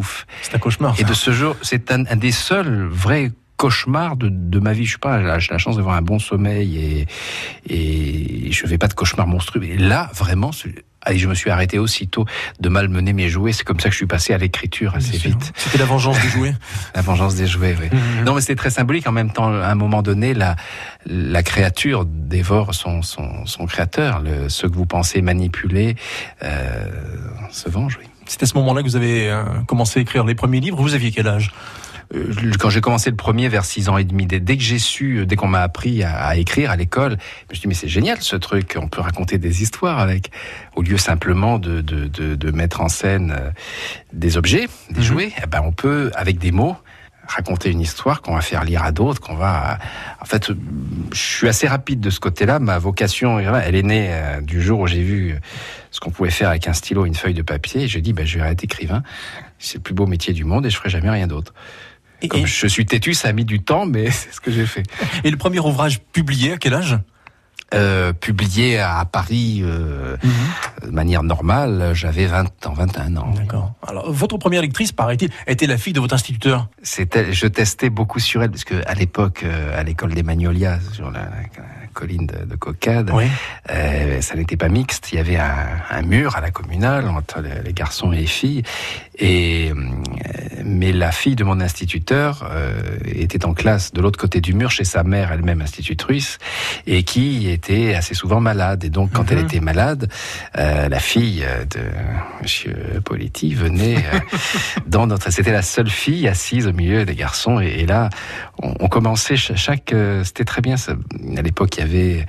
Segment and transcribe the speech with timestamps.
[0.00, 0.26] m'étouffe.
[0.42, 0.94] C'est un cauchemar.
[0.98, 4.84] Et de ce jour, c'est un, des seuls vrais cauchemars de, ma vie.
[4.84, 7.06] Je suis pas, j'ai la chance d'avoir un bon sommeil
[7.68, 9.64] et, et je fais pas de cauchemars monstrueux.
[9.64, 10.50] Et là, vraiment,
[11.02, 12.26] Allez, je me suis arrêté aussitôt
[12.60, 13.52] de malmener mes jouets.
[13.52, 15.52] C'est comme ça que je suis passé à l'écriture assez vite.
[15.56, 16.54] C'était la vengeance des jouets.
[16.94, 17.86] la vengeance des jouets, oui.
[17.90, 18.24] Mmh.
[18.24, 19.06] Non, mais c'était très symbolique.
[19.08, 20.56] En même temps, à un moment donné, la,
[21.06, 24.20] la créature dévore son, son, son créateur.
[24.20, 25.96] Le, ce que vous pensez manipuler
[26.42, 26.84] euh,
[27.50, 28.06] se venge, oui.
[28.26, 30.80] C'est à ce moment-là que vous avez euh, commencé à écrire les premiers livres.
[30.80, 31.52] Vous aviez quel âge?
[32.14, 35.26] Euh, quand j'ai commencé le premier vers 6 ans et demi, dès, que j'ai su,
[35.26, 38.18] dès qu'on m'a appris à, écrire à l'école, je me suis dit mais c'est génial
[38.20, 40.30] ce truc, on peut raconter des histoires avec,
[40.76, 43.50] au lieu simplement de, de, de, de mettre en scène euh,
[44.12, 45.06] des objets, des mhm.
[45.06, 46.76] jouets, eh ben on peut avec des mots
[47.30, 49.78] raconter une histoire qu'on va faire lire à d'autres, qu'on va.
[50.20, 50.50] En fait,
[51.12, 52.58] je suis assez rapide de ce côté-là.
[52.58, 55.36] Ma vocation, elle est née euh, du jour où j'ai vu
[55.90, 57.82] ce qu'on pouvait faire avec un stylo, une feuille de papier.
[57.82, 59.02] Et je dis, ben, je vais être écrivain.
[59.58, 61.54] C'est le plus beau métier du monde et je ferai jamais rien d'autre.
[62.28, 64.82] Comme je suis têtu, ça a mis du temps, mais c'est ce que j'ai fait.
[65.24, 66.98] Et le premier ouvrage publié, à quel âge?
[67.72, 70.88] Euh, publié à Paris euh, mhm.
[70.88, 73.32] de manière normale, j'avais 20 ans, 21 ans.
[73.36, 73.72] D'accord.
[73.86, 76.68] Alors, votre première lectrice, paraît-il, était la fille de votre instituteur?
[76.82, 80.80] C'était, je testais beaucoup sur elle, parce que à l'époque, euh, à l'école des Magnolias,
[80.92, 81.28] sur la,
[81.92, 83.12] colline de, de Cocade,
[83.70, 85.12] euh, ça n'était pas mixte.
[85.12, 88.62] Il y avait un, un, mur à la communale entre les, garçons et les filles.
[89.18, 90.09] Et, mais
[91.00, 94.84] la fille de mon instituteur euh, était en classe de l'autre côté du mur chez
[94.84, 96.38] sa mère, elle-même institutrice,
[96.86, 98.84] et qui était assez souvent malade.
[98.84, 99.44] Et donc, quand elle mhm.
[99.46, 100.12] était malade,
[100.58, 101.80] euh, la fille de
[102.42, 104.20] Monsieur Politi venait euh,
[104.86, 105.32] dans notre.
[105.32, 107.60] C'était la seule fille assise au milieu des garçons.
[107.60, 108.10] Et, là,
[108.62, 109.94] on, on, commençait chaque.
[110.24, 110.76] C'était très bien.
[110.76, 110.92] Ça,
[111.36, 112.26] à l'époque, il y avait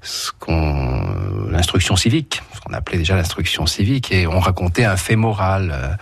[0.00, 1.04] ce qu'on
[1.50, 5.98] l'instruction civique, ce qu'on appelait déjà l'instruction civique, et on racontait un fait moral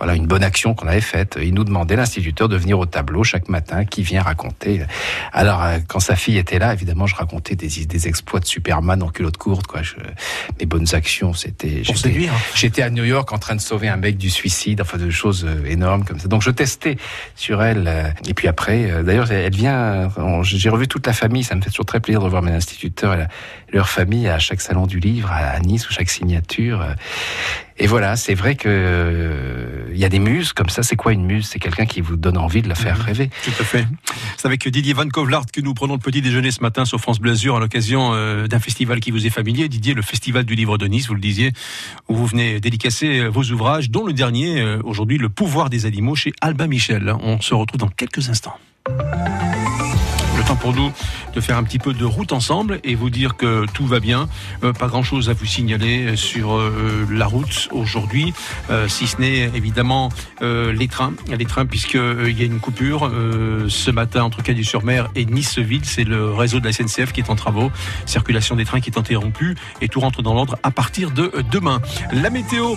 [0.00, 1.38] voilà une bonne action qu'on avait faite.
[1.40, 4.80] Il nous demandait l'instituteur de venir au tableau chaque matin, qui vient raconter.
[5.30, 9.02] Alors euh, quand sa fille était là, évidemment, je racontais des, des exploits de Superman
[9.02, 9.82] en culotte courte, quoi.
[9.82, 9.96] Je,
[10.58, 11.82] mes bonnes actions, c'était.
[12.54, 15.44] J'étais à New York en train de sauver un mec du suicide, enfin de choses
[15.46, 16.28] euh, énormes comme ça.
[16.28, 16.96] Donc je testais
[17.36, 17.84] sur elle.
[17.86, 20.10] Euh, et puis après, d'ailleurs, elle vient.
[20.42, 21.44] J'ai revu toute la famille.
[21.44, 23.26] Ça me fait toujours très plaisir de voir mes instituteurs et
[23.70, 26.86] leur famille à chaque salon du livre à Nice ou chaque signature.
[27.82, 30.82] Et voilà, c'est vrai que euh, il y a des muses comme ça.
[30.82, 31.48] C'est quoi une muse?
[31.48, 33.04] C'est quelqu'un qui vous donne envie de la faire mhm.
[33.04, 33.30] rêver.
[33.42, 33.86] Tout à fait.
[34.36, 37.20] C'est avec Didier Van Kovlart que nous prenons le petit déjeuner ce matin sur France
[37.20, 39.70] Blasure à l'occasion euh, d'un festival qui vous est familier.
[39.70, 41.52] Didier, le Festival du Livre de Nice, vous le disiez,
[42.08, 46.14] où vous venez dédicacer vos ouvrages, dont le dernier euh, aujourd'hui, Le pouvoir des animaux
[46.14, 47.14] chez Albin Michel.
[47.22, 48.58] On se retrouve dans quelques instants
[50.60, 50.90] pour nous
[51.34, 54.28] de faire un petit peu de route ensemble et vous dire que tout va bien.
[54.64, 58.32] Euh, pas grand chose à vous signaler sur euh, la route aujourd'hui,
[58.70, 60.08] euh, si ce n'est évidemment
[60.40, 61.12] les trains.
[61.28, 63.10] Les trains, puisqu'il y a une coupure
[63.68, 65.84] ce matin entre Cadieux-sur-Mer et Niceville.
[65.84, 67.70] C'est le réseau de la SNCF qui est en travaux.
[68.06, 71.80] Circulation des trains qui est interrompue et tout rentre dans l'ordre à partir de demain.
[72.12, 72.68] La météo.